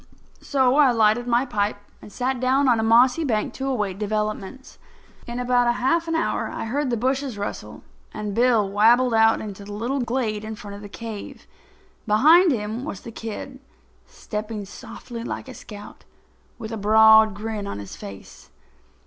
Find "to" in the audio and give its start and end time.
3.53-3.67